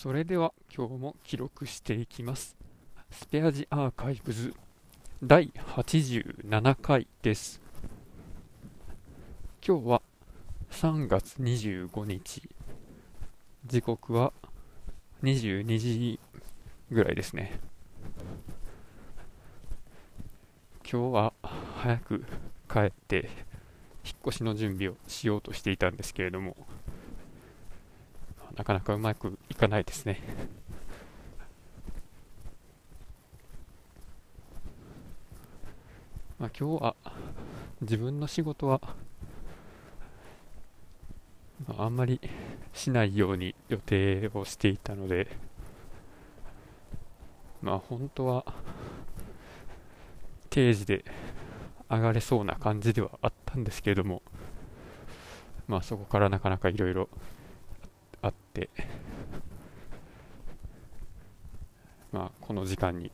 [0.00, 2.56] それでは今日も記録していきます。
[3.10, 4.54] スペアジアーカイブズ
[5.24, 7.60] 第87回です。
[9.60, 10.02] 今日は
[10.70, 12.48] 3月25日。
[13.66, 14.32] 時刻は
[15.24, 16.20] 22時
[16.92, 17.58] ぐらいですね。
[20.88, 21.32] 今日は
[21.74, 22.24] 早く
[22.72, 23.28] 帰って
[24.04, 26.56] 引っ越しの準備をしようとしていたんですけれども
[28.58, 30.20] なかなかうまくいかないですね。
[36.40, 36.96] まあ、今日は
[37.80, 38.80] 自分の仕事は、
[41.68, 42.20] あ、あんまり
[42.72, 45.28] しないように予定をしていたので
[47.62, 48.44] まあ本当は
[50.50, 51.04] 定時で
[51.88, 54.22] 上がれそうな感じではあったんですけれども
[55.66, 57.08] まあそこからなかなかいろいろ
[58.22, 58.70] あって。
[62.12, 63.12] まあこの時間に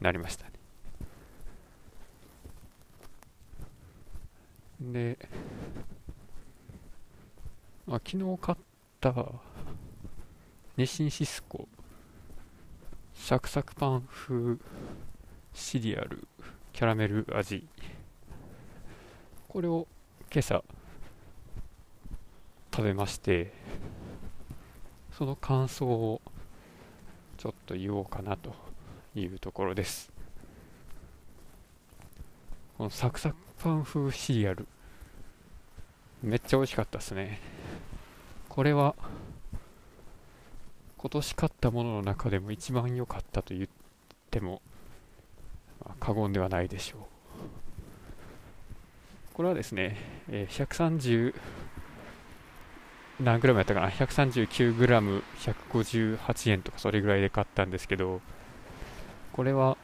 [0.00, 0.52] なりましたね。
[4.80, 5.18] で、
[7.86, 8.58] まあ、昨日買っ
[9.00, 9.12] た
[10.76, 11.68] 日清シスコ
[13.14, 14.56] サクサクパン風
[15.52, 16.26] シリアル
[16.72, 17.66] キャラメル味。
[19.48, 19.86] これを
[20.30, 20.64] 今朝
[22.74, 23.52] 食べまして。
[25.16, 26.20] その感想を
[27.38, 28.52] ちょっと言おうかなと
[29.14, 30.10] いうところです。
[32.76, 34.66] このサクサクパン風シリアル。
[36.22, 37.38] めっちゃ美味しかったですね。
[38.48, 38.96] これは
[40.96, 43.68] 今年買ったものの中でも一番良かったと言っ
[44.32, 44.62] ても、
[46.00, 47.00] 過言ではないでしょう。
[49.32, 49.96] これはですね、
[50.28, 51.34] えー、130
[53.20, 58.20] 何グラムやったかな？139グラム158円とかそれぐらいで買ったんですけど
[59.32, 59.76] これは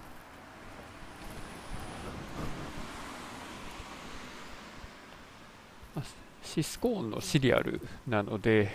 [6.42, 8.72] シスコーンのシリアルなので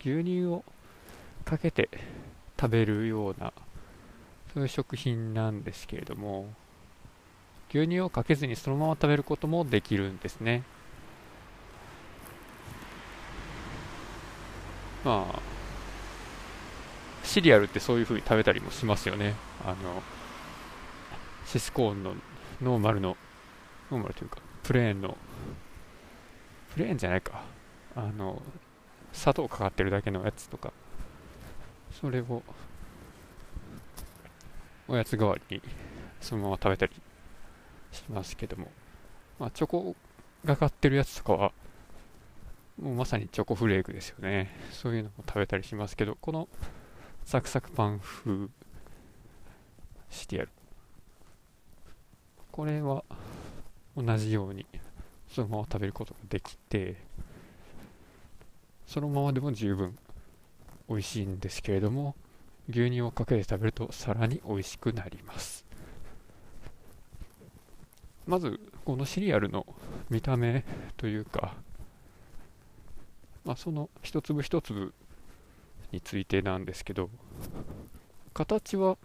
[0.00, 0.64] 牛乳を
[1.46, 1.88] かけて
[2.60, 3.54] 食べるような
[4.52, 6.52] そういう食品なんですけれども
[7.70, 10.64] 牛乳をかけずにそのまま食べることもできるんですね。
[15.04, 15.40] まあ、
[17.24, 19.34] シリアルってそういう風に食べたりもしますよね。
[19.64, 20.02] あの、
[21.46, 22.14] シスコーンの
[22.60, 23.16] ノーマルの、
[23.90, 25.16] ノーマルというか、プレーンの、
[26.74, 27.42] プレーンじゃないか。
[27.94, 28.42] あの、
[29.12, 30.72] 砂糖かかってるだけのやつとか、
[32.00, 32.42] それを、
[34.88, 35.62] おやつ代わりに
[36.20, 36.92] そのまま食べたり
[37.92, 38.70] しますけども、
[39.38, 39.96] まあ、チョコ
[40.44, 41.52] がかってるやつとかは、
[42.80, 44.50] もうまさにチョコフレークですよね。
[44.72, 46.48] そういうのも食べたりしますけど、この
[47.24, 48.48] サクサクパン風
[50.10, 50.50] してやる。
[52.52, 53.04] これは
[53.96, 54.66] 同じように
[55.28, 56.96] そのまま食べることができて、
[58.86, 59.98] そのままでも十分
[60.88, 62.14] 美味しいんですけれども、
[62.68, 65.66] 牛乳をかけて食べるとさらに美味しくなります。
[68.26, 69.66] まず、このシリアルの
[70.10, 70.64] 見た目
[70.96, 71.54] というか、
[73.44, 74.92] まあ、その一粒一粒
[75.92, 77.10] についてなんですけど
[78.34, 78.98] 形は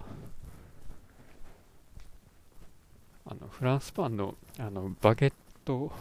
[3.26, 5.34] あのフランスパンのあのバゲッ
[5.64, 5.92] ト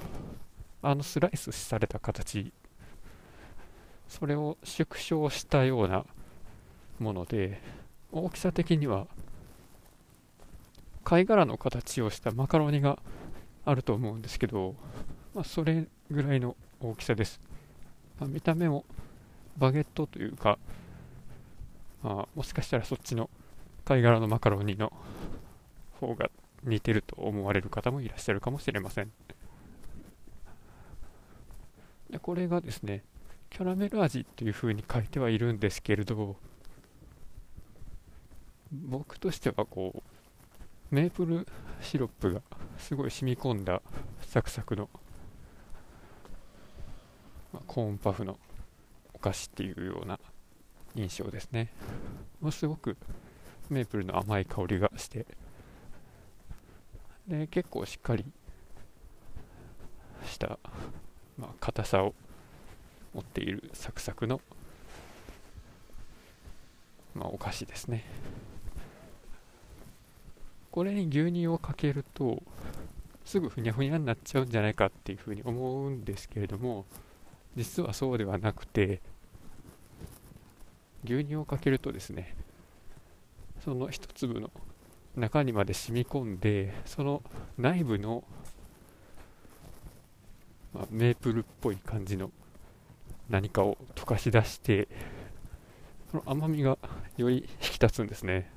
[0.83, 2.53] あのスライスされた形。
[4.09, 6.05] それを縮小したような
[6.99, 7.63] もので
[8.13, 9.07] 大きさ的には
[11.03, 12.99] 貝殻の形をしたマカロニが
[13.65, 14.75] あると思うんですけど、
[15.35, 17.41] まあ、それぐらいの大きさです。
[18.23, 18.85] まあ、見た目も
[19.59, 20.57] バゲットというか、
[22.05, 23.29] まあ、もしかしたらそっちの
[23.85, 24.93] 貝殻のマカロニの
[26.01, 26.31] 方が
[26.63, 29.11] 似てると思われる方もいらっしゃるかもしれません。
[32.11, 33.03] でこれがですね
[33.51, 36.37] キャラメル味っていう風に書いてはいるんですけれど
[38.71, 41.49] 僕としてはこうメープル
[41.81, 42.41] シロップが
[42.79, 43.83] すごい染み込んだ
[44.21, 44.89] サクサクの、
[47.63, 48.39] コーンパフの
[49.15, 50.19] お菓子っていうような
[50.95, 51.73] 印象ですね。
[52.41, 52.97] ものすごく
[53.71, 55.27] メープルの甘い香りがして。
[57.27, 58.25] で結構しっかり
[60.25, 60.59] した、
[61.39, 62.15] まあ、硬さを
[63.15, 64.41] 持っているサクサクの、
[67.15, 68.05] まあ、お菓子ですね。
[70.71, 72.43] これに牛乳をかけると
[73.25, 76.87] すぐふにゃふにゃになっちゃうんじゃないかっていうふうに思うんですけれども
[77.57, 79.01] 実はそうではなくて
[81.05, 82.35] 牛乳をかけるとですね
[83.65, 84.51] その一粒の
[85.17, 87.23] 中にまで染み込んでその
[87.59, 88.25] 内部の、
[90.73, 92.31] まあ、メープルっぽい感じの
[93.29, 94.89] 何かを溶かし出して
[96.11, 96.79] その甘みが
[97.17, 98.51] より引き立つんですね。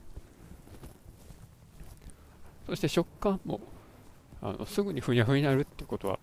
[2.66, 3.62] そして食感も
[4.42, 6.20] あのすぐにふにゃふになるってことは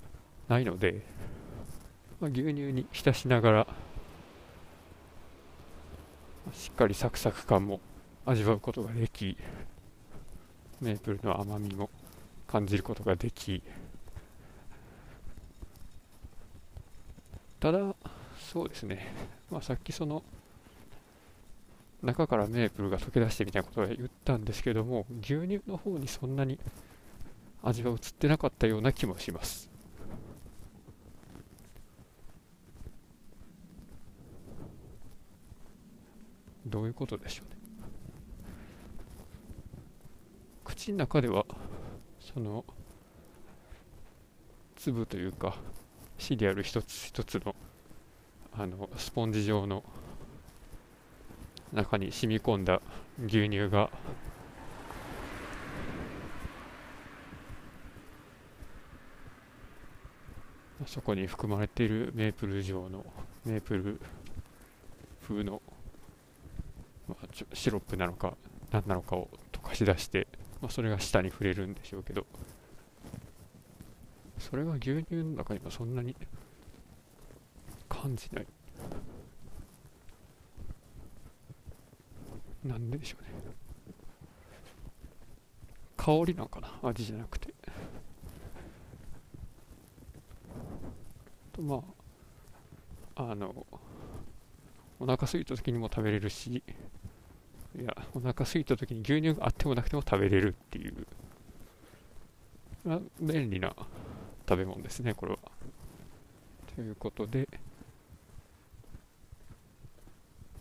[0.48, 1.02] ないので、
[2.22, 3.66] まあ、牛乳に浸しながら
[6.52, 7.80] しっかりサクサク感も
[8.24, 9.36] 味わうことができ
[10.80, 11.90] メープルの甘みも
[12.46, 13.62] 感じることができ。
[17.58, 17.94] ただ
[18.38, 19.12] そうですね、
[19.50, 20.22] まあ、さっきその
[22.02, 26.58] 中からメープルが溶け出してみたいなことは言ったんですけども牛乳の方にそんなに
[27.64, 29.71] 味は移ってなかったような気もします。
[36.66, 37.56] どういうことでしょうね。
[40.64, 41.44] 口の中では
[42.20, 42.64] その
[44.76, 45.56] 粒というか
[46.18, 47.54] シリアル一つ一つの
[48.52, 49.82] あのスポンジ状の
[51.72, 52.82] 中に染み込んだ
[53.24, 53.90] 牛乳が
[60.86, 63.04] そこに含まれているメープル状の
[63.44, 64.00] メープル
[65.26, 65.62] 風の、
[67.52, 68.36] シロップなのか
[68.70, 70.26] 何なのかを溶かし出して、
[70.60, 72.26] まあ、それが舌に触れるんでしょうけど
[74.38, 76.16] それが牛乳の中にはそんなに
[77.88, 78.46] 感じない
[82.64, 83.52] なんでしょうね。
[85.96, 87.54] 香りなんかな味じゃなくて
[91.52, 91.82] とま
[93.14, 93.66] ああの
[94.98, 96.62] お腹空いた時にも食べれるし
[97.78, 101.06] いやお腹空いた時に牛乳があってもなくても食べれるっていう、
[102.86, 103.74] あ、便利な
[104.48, 105.38] 食べ物ですねこれは。
[106.74, 107.48] ということで。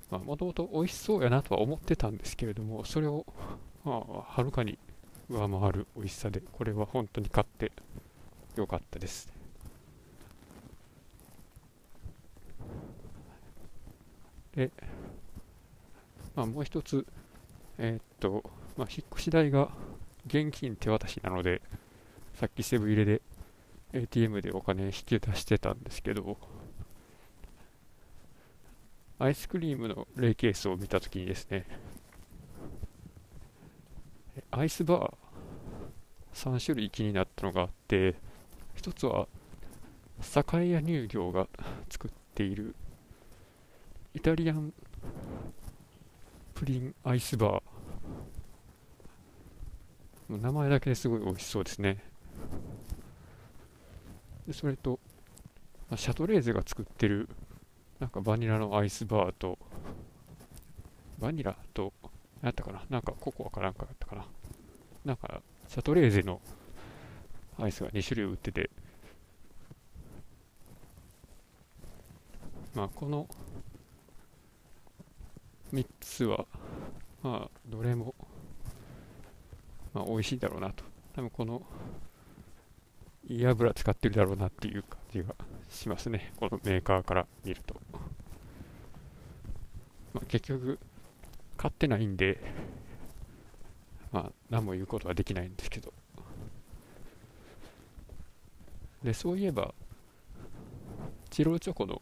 [0.10, 3.26] まあ、もともと美味しそうやなとは思ってたんですけれども、それを、
[3.86, 4.78] まあ、はるかに
[5.30, 7.72] 上回る美味しさで、これは本当に買って
[8.58, 9.32] よかったです。
[14.54, 14.70] で、
[16.36, 17.06] まあ、もう一つ、
[17.78, 18.44] えー、っと、
[18.78, 19.70] まあ、引っ越し代が
[20.28, 21.62] 現金手渡しなので、
[22.36, 23.22] さっきセブン入れで
[23.94, 26.38] ATM でお金引き出してたんですけど、
[29.20, 31.66] アイスクリームのレイケースを見たときにですね、
[34.50, 35.14] アイスバー
[36.34, 38.16] 3種類気になったのがあって、
[38.74, 39.28] 一つは、
[40.22, 41.48] 酒屋乳業が
[41.90, 42.76] 作っている
[44.14, 44.74] イタリアン
[46.62, 50.40] プリンアイスバー。
[50.40, 51.98] 名前だけですごい美味しそうですね。
[54.46, 55.00] でそれと、
[55.96, 57.28] シャトレーゼが作ってる
[58.00, 59.58] なんかバニラのアイスバーと、
[61.18, 61.94] バニラと、
[62.44, 62.84] 何やったかな？
[62.92, 64.26] なんかココアかなんかだったかな？
[65.04, 66.42] なんか、シャトレーゼの
[67.58, 68.70] アイスが2種類売ってて、
[72.76, 73.28] まあ、この
[75.74, 76.46] 3つは、
[77.24, 78.16] まあ、どれも、
[79.94, 80.84] まあ、美味しいだろうなと。
[81.16, 81.62] 多分この、
[83.28, 85.36] いい油使ってるだろうなっていう感じが
[85.70, 86.34] しますね。
[86.38, 87.76] このメーカーから見ると。
[90.14, 90.80] まあ、結局、
[91.58, 92.42] 買ってないんで、
[94.12, 95.94] まあ、何も言うことはできないんですけど。
[99.04, 99.74] で、そういえば、
[101.30, 102.02] チロルチョコの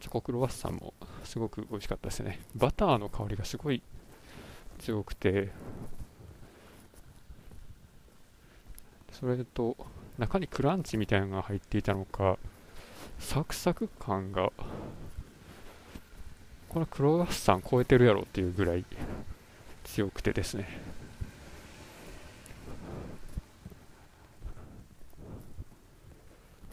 [0.00, 2.40] チョコクロワッサンもすごく美味しかったですね。
[2.56, 3.82] バターの香りがすごい
[4.82, 5.50] 強くて、
[9.12, 9.76] それと、
[10.18, 12.36] 中にクランチみたいなのが入っていたのか、
[13.20, 14.50] サクサク感が、
[16.68, 18.84] これクロワッサン超えてるやろっていうぐらい
[19.84, 20.66] 強くてですね。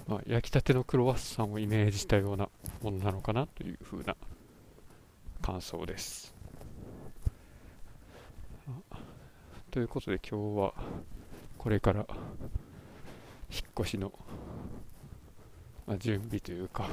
[0.08, 2.50] まあ、焼きたてのクロワッサンをイメージしたような
[2.82, 4.16] ものなのかなというふうな
[5.44, 6.39] 感想です。
[9.80, 10.74] ということで今日は
[11.58, 12.06] これから
[13.50, 14.12] 引っ越しの
[15.88, 16.90] まあ、準備というか、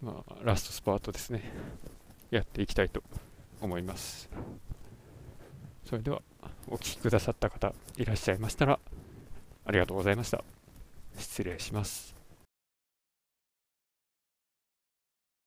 [0.00, 1.52] まあ、ラストスパートですね、
[2.30, 3.02] やっていきたいと
[3.60, 4.30] 思います。
[5.84, 6.22] それでは、
[6.68, 8.78] お聴きくださった方いらっしゃいましたら、
[9.64, 10.44] ありがとうございました。
[11.18, 12.19] 失礼します。